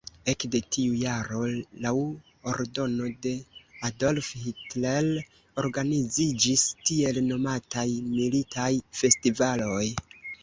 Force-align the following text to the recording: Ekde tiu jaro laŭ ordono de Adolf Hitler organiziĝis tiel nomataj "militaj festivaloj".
Ekde 0.31 0.59
tiu 0.75 0.93
jaro 0.99 1.41
laŭ 1.85 1.89
ordono 2.53 3.09
de 3.25 3.33
Adolf 3.89 4.29
Hitler 4.45 5.11
organiziĝis 5.65 6.63
tiel 6.91 7.19
nomataj 7.27 7.87
"militaj 8.17 8.71
festivaloj". 9.03 9.85